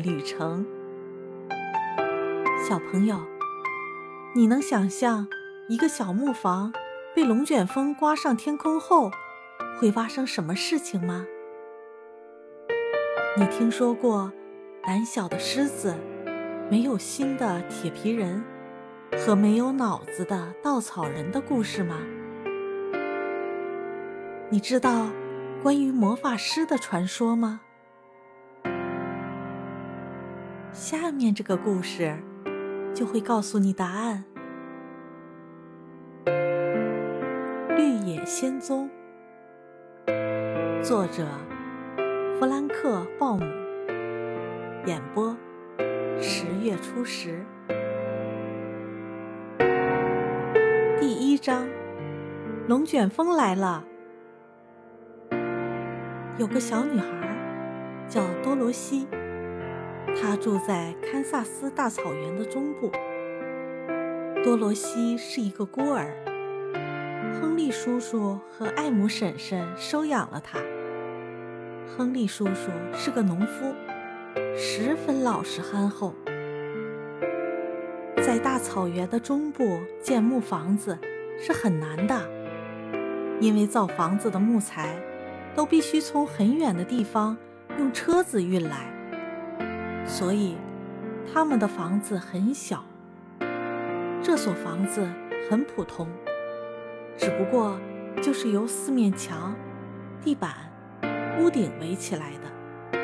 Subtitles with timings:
[0.00, 0.66] 旅程。
[2.68, 3.20] 小朋友，
[4.34, 5.26] 你能想象
[5.68, 6.72] 一个小木房
[7.14, 9.10] 被龙卷风刮上天空后
[9.78, 11.24] 会发生什么事情吗？
[13.38, 14.32] 你听说过
[14.82, 15.94] 胆小的狮子、
[16.70, 18.42] 没有心的铁皮人
[19.16, 21.96] 和没有脑子的稻草人的故事吗？
[24.50, 25.06] 你知道
[25.62, 27.60] 关于魔法师的传说吗？
[30.78, 32.16] 下面这个故事
[32.94, 34.22] 就会告诉你答案。
[37.74, 38.88] 《绿野仙踪》，
[40.80, 41.26] 作者
[42.38, 43.44] 弗兰克·鲍姆，
[44.86, 45.36] 演播
[46.20, 47.44] 十月初十。
[51.00, 51.66] 第一章：
[52.68, 53.84] 龙卷风来了。
[56.38, 57.08] 有个小女孩
[58.06, 59.08] 叫多罗西，
[60.14, 62.90] 他住在堪萨斯大草原的中部。
[64.44, 66.14] 多罗西是一个孤儿，
[67.40, 70.58] 亨利叔叔和艾姆婶婶收养了他。
[71.86, 73.74] 亨利叔叔是个农夫，
[74.56, 76.14] 十分老实憨厚。
[78.22, 80.98] 在大草原的中部建木房子
[81.38, 82.28] 是很难的，
[83.40, 84.96] 因为造房子的木材。
[85.56, 87.36] 都必须从很远的地方
[87.78, 88.92] 用车子运来，
[90.08, 90.56] 所以
[91.32, 92.82] 他们的房子很小。
[94.22, 95.06] 这所房子
[95.48, 96.08] 很普通，
[97.16, 97.78] 只不过
[98.20, 99.54] 就是由四面墙、
[100.22, 100.50] 地板、
[101.38, 102.98] 屋顶围起来的。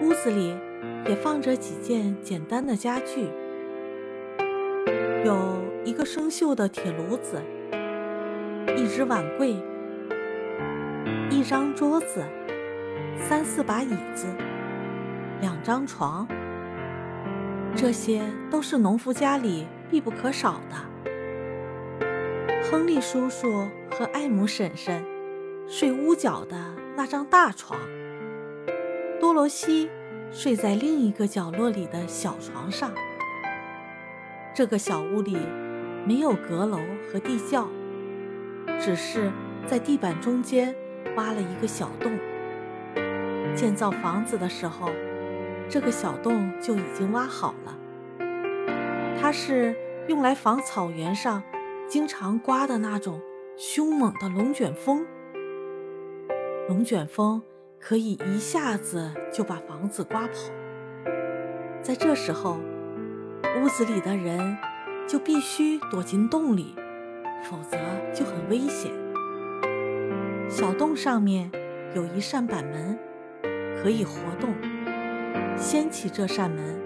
[0.00, 0.56] 屋子里
[1.06, 3.28] 也放着几件简单的家具，
[5.24, 7.42] 有一个生锈的铁炉子，
[8.76, 9.56] 一只碗柜。
[11.30, 12.24] 一张桌子，
[13.18, 14.26] 三四把椅子，
[15.40, 16.26] 两张床，
[17.74, 20.76] 这些都是农夫家里必不可少的。
[22.70, 25.04] 亨利叔叔和艾姆婶婶
[25.66, 26.56] 睡屋角的
[26.96, 27.78] 那张大床，
[29.18, 29.90] 多罗西
[30.30, 32.92] 睡在另一个角落里的小床上。
[34.54, 35.38] 这个小屋里
[36.06, 36.78] 没有阁楼
[37.10, 37.66] 和地窖，
[38.78, 39.30] 只是
[39.66, 40.74] 在地板中间。
[41.16, 42.12] 挖了一个小洞。
[43.56, 44.90] 建造房子的时候，
[45.70, 47.78] 这个小洞就已经挖好了。
[49.20, 49.76] 它是
[50.08, 51.40] 用来防草原上
[51.86, 53.20] 经常刮的那种
[53.56, 55.06] 凶猛的龙卷风。
[56.68, 57.40] 龙卷风
[57.78, 60.32] 可以一下子就把房子刮跑。
[61.82, 62.58] 在这时候，
[63.62, 64.58] 屋子里的人
[65.06, 66.74] 就必须躲进洞里，
[67.44, 67.78] 否则
[68.12, 68.90] 就很危险。
[70.48, 71.48] 小洞上面
[71.94, 72.98] 有一扇板门，
[73.80, 74.52] 可以活动。
[75.60, 76.80] 掀起这扇门，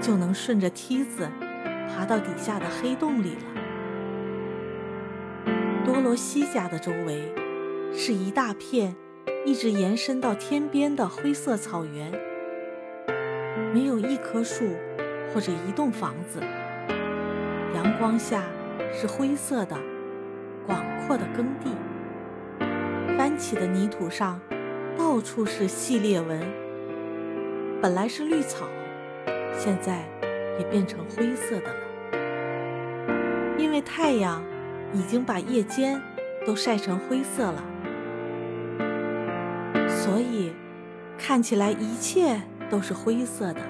[0.00, 1.28] 就能顺着梯子
[1.88, 3.42] 爬到底下的黑洞里了。
[5.84, 7.32] 多罗西家的周围
[7.94, 8.96] 是一大片
[9.46, 12.12] 一直延伸到天边的灰色草原，
[13.72, 14.64] 没有一棵树
[15.32, 16.40] 或者一栋房子。
[17.76, 18.42] 阳光下
[18.92, 19.78] 是灰色的、
[20.66, 21.70] 广阔的耕地。
[23.16, 24.40] 翻起的泥土上，
[24.98, 26.59] 到处是细裂纹。
[27.82, 28.66] 本来是绿草，
[29.56, 30.02] 现在
[30.58, 31.80] 也变成灰色的了，
[33.56, 34.44] 因为太阳
[34.92, 35.98] 已经把夜间
[36.44, 37.64] 都晒成灰色了，
[39.88, 40.52] 所以
[41.16, 43.60] 看起来一切都是灰色的。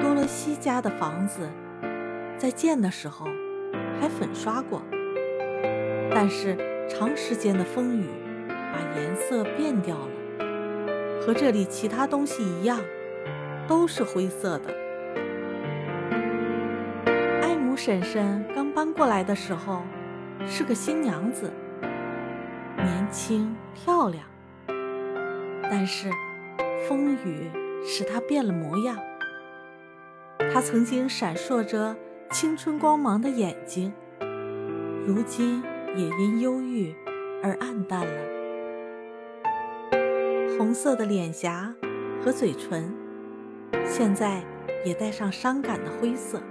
[0.00, 1.48] 多罗西家的房子
[2.36, 3.26] 在建的时候
[4.00, 4.82] 还粉刷过，
[6.10, 6.56] 但是。
[6.88, 8.06] 长时间的风雨
[8.48, 10.08] 把颜色变掉了，
[11.20, 12.80] 和这里其他东西一样，
[13.66, 14.74] 都是灰色的。
[17.42, 19.82] 艾姆婶婶刚搬过来的时候
[20.46, 21.52] 是个新娘子，
[22.76, 24.24] 年轻漂亮，
[25.62, 26.10] 但是
[26.88, 27.50] 风雨
[27.84, 28.96] 使她变了模样。
[30.52, 31.96] 她曾经闪烁着
[32.30, 33.92] 青春光芒的眼睛，
[35.06, 35.62] 如今。
[35.96, 36.94] 也因忧郁
[37.42, 38.35] 而暗淡了，
[40.58, 41.74] 红色的脸颊
[42.24, 42.90] 和嘴唇，
[43.86, 44.42] 现在
[44.86, 46.42] 也带上伤感的灰色。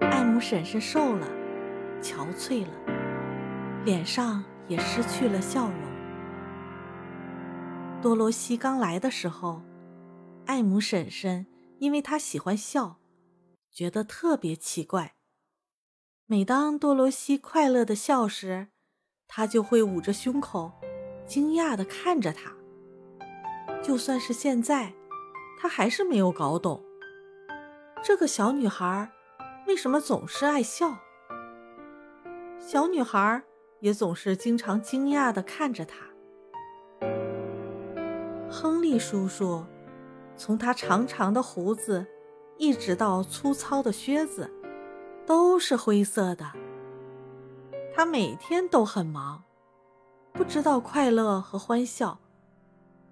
[0.00, 1.28] 艾姆婶婶瘦了，
[2.00, 2.72] 憔悴了，
[3.84, 5.76] 脸上也失去了笑容。
[8.00, 9.60] 多罗西刚来的时候，
[10.46, 11.46] 艾姆婶婶
[11.78, 13.00] 因为她喜欢笑，
[13.70, 15.16] 觉得特别奇怪。
[16.24, 18.68] 每当多罗西快乐的笑时，
[19.26, 20.72] 她就会捂着胸口，
[21.28, 22.50] 惊讶地看着他。
[23.80, 24.92] 就算是现在，
[25.60, 26.82] 他还是没有搞懂
[28.02, 29.08] 这个小女孩
[29.66, 30.98] 为什么总是爱笑。
[32.58, 33.42] 小女孩
[33.80, 35.98] 也总是经常惊讶地看着他。
[38.50, 39.64] 亨利叔叔
[40.36, 42.06] 从他长长的胡子
[42.56, 44.50] 一直到粗糙的靴子，
[45.26, 46.46] 都是灰色的。
[47.94, 49.44] 他每天都很忙，
[50.38, 52.16] 不知道快乐和欢笑，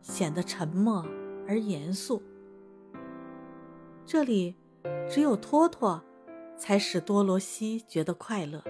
[0.00, 1.04] 显得沉默
[1.48, 2.22] 而严肃。
[4.06, 4.54] 这里
[5.10, 6.00] 只有托托，
[6.56, 8.62] 才使多罗西觉得快乐。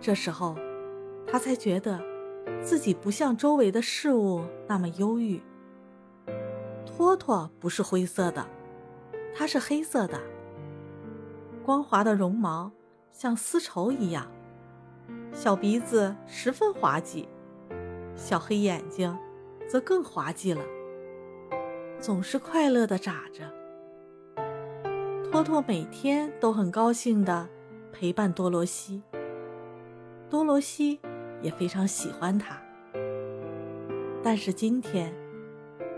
[0.00, 0.56] 这时候，
[1.26, 2.00] 他才觉得
[2.62, 5.42] 自己不像周围的事物那么忧郁。
[6.86, 8.46] 托托不是灰色的，
[9.34, 10.20] 它是黑色的，
[11.64, 12.70] 光滑的绒毛
[13.12, 14.30] 像丝绸一样。
[15.36, 17.28] 小鼻子十分滑稽，
[18.14, 19.14] 小黑眼睛
[19.68, 20.62] 则更滑稽了，
[22.00, 23.52] 总是快乐的眨着。
[25.30, 27.46] 托托每天都很高兴的
[27.92, 29.02] 陪伴多罗西，
[30.30, 30.98] 多罗西
[31.42, 32.58] 也非常喜欢他。
[34.22, 35.12] 但是今天，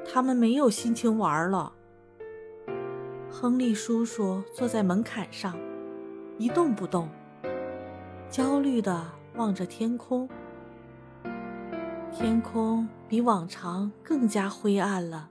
[0.05, 1.73] 他们没有心情玩了。
[3.31, 5.57] 亨利叔叔坐在门槛上，
[6.39, 7.09] 一动不动，
[8.29, 9.17] 焦虑的。
[9.39, 10.29] 望着天空，
[12.11, 15.31] 天空比往常更加灰暗了。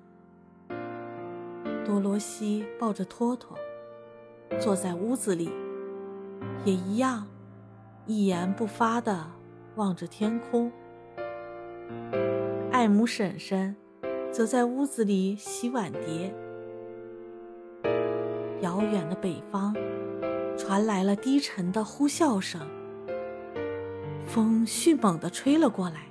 [1.86, 3.57] 多罗西抱着托托，
[4.62, 5.51] 坐在屋子里，
[6.63, 7.27] 也一样，
[8.06, 9.27] 一言不发地
[9.75, 10.71] 望着天空。
[12.71, 13.75] 艾姆婶婶
[14.31, 16.33] 则在屋子里洗碗碟。
[18.62, 19.75] 遥远的北方
[20.57, 22.76] 传来了低沉的呼啸声。
[24.38, 26.01] 风迅猛地吹了过来，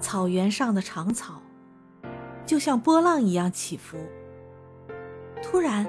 [0.00, 1.40] 草原上的长草
[2.44, 3.96] 就像波浪一样起伏。
[5.40, 5.88] 突然，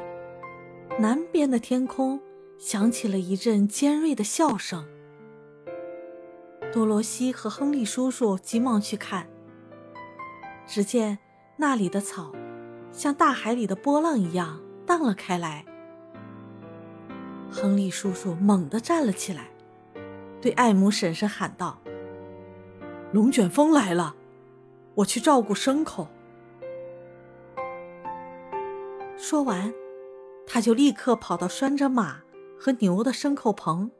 [0.99, 2.21] 南边的天空
[2.59, 4.85] 响起了一阵尖锐的笑声。
[6.71, 9.27] 多罗西和亨利叔叔急忙去看，
[10.67, 11.17] 只见
[11.57, 12.31] 那里的草
[12.91, 15.65] 像大海里的波浪一样荡了开来。
[17.49, 19.47] 亨利叔叔猛地站了起来。
[20.41, 21.81] 对艾姆婶婶喊道
[23.11, 24.15] ：“龙卷风来了，
[24.95, 26.07] 我去照顾牲口。”
[29.17, 29.73] 说完，
[30.47, 32.21] 他就立刻跑到拴着马
[32.57, 33.91] 和牛的牲口棚。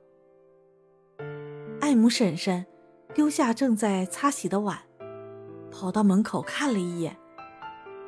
[1.81, 2.65] 艾姆婶婶
[3.13, 4.79] 丢下正在擦洗的碗，
[5.69, 7.17] 跑到门口看了一眼，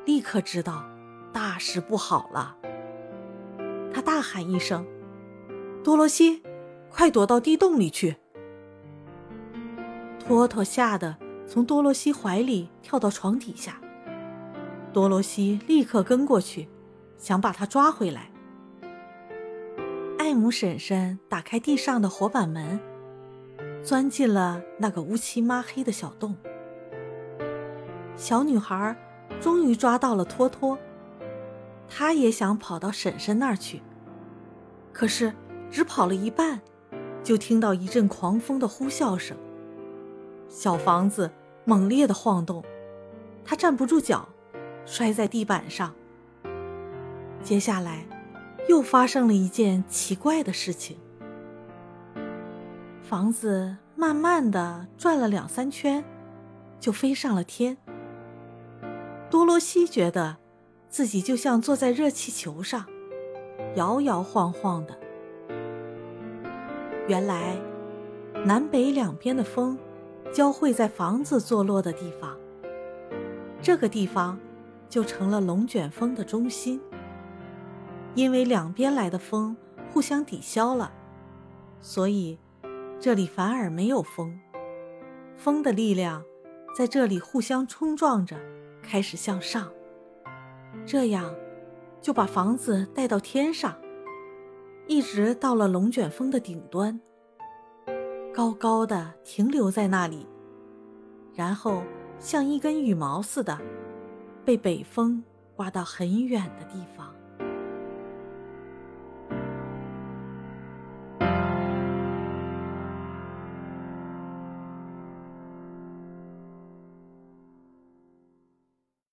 [0.06, 0.86] 立刻知道
[1.34, 2.56] 大事不好了。
[3.94, 4.88] 他大喊一声
[5.84, 6.42] ：“多罗西，
[6.89, 8.16] 快躲到地洞里去！”
[10.31, 13.81] 托托吓得从多罗西怀里跳到床底下，
[14.94, 16.69] 多罗西立刻跟过去，
[17.18, 18.31] 想把他抓回来。
[20.18, 22.80] 艾姆婶婶打开地上的活板门，
[23.83, 26.38] 钻进了那个乌漆抹黑的小洞。
[28.16, 28.95] 小女孩
[29.42, 30.80] 终于抓到了托托，
[31.89, 33.81] 她也想跑到婶婶那儿去，
[34.94, 35.34] 可是
[35.69, 36.62] 只跑了一半，
[37.22, 39.36] 就听到一阵狂风的呼啸声。
[40.51, 41.31] 小房子
[41.63, 42.62] 猛烈的晃动，
[43.46, 44.27] 他站不住脚，
[44.86, 45.96] 摔在地板上。
[47.41, 48.05] 接下来，
[48.67, 50.98] 又发生了一件奇怪的事情。
[53.01, 56.03] 房子慢慢的转了两三圈，
[56.81, 57.77] 就飞上了天。
[59.29, 60.36] 多罗西觉得
[60.89, 62.86] 自己就像坐在热气球上，
[63.75, 65.00] 摇摇晃晃的。
[67.08, 67.55] 原来，
[68.46, 69.79] 南北两边的风。
[70.34, 72.38] 交汇在房子坐落的地方，
[73.62, 74.40] 这个地方
[74.88, 76.80] 就成了龙卷风的中心。
[78.16, 79.56] 因为两边来的风
[79.92, 80.92] 互相抵消了，
[81.82, 82.38] 所以
[83.00, 84.40] 这里反而没有风。
[85.36, 86.24] 风的力量
[86.76, 88.38] 在这里互相冲撞着，
[88.82, 89.72] 开始向上，
[90.86, 91.34] 这样
[92.02, 93.76] 就把房子带到天上，
[94.88, 97.02] 一直到了龙卷风的顶端。
[98.34, 100.26] 高高的停留在那里，
[101.36, 101.84] 然后
[102.18, 103.60] 像一根羽毛似的，
[104.46, 105.22] 被北风
[105.54, 107.14] 刮到很远的地方。